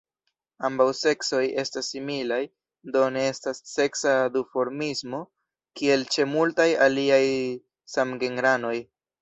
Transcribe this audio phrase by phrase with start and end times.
[0.67, 2.39] Ambaŭ seksoj estas similaj;
[2.95, 5.23] do ne estas seksa duformismo
[5.83, 7.25] kiel ĉe multaj aliaj
[7.99, 8.77] samgenranoj.